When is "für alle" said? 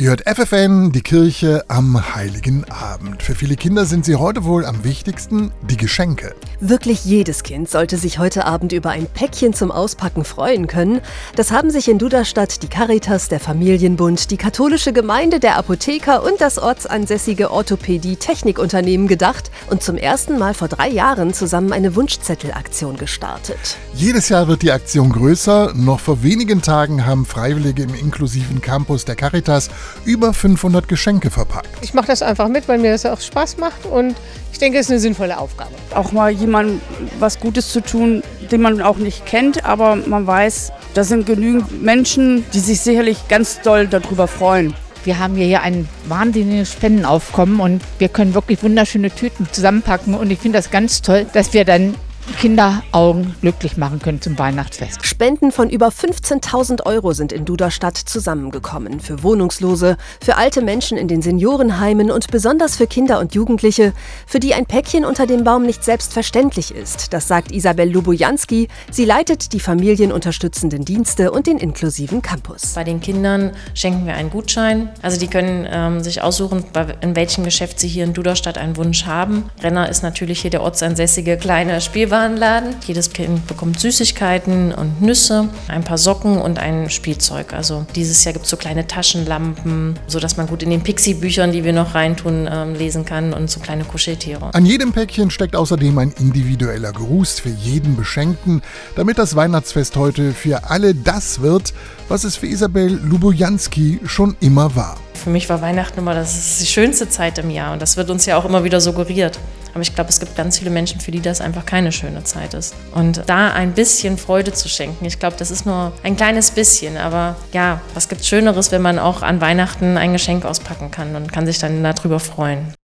100.32-100.96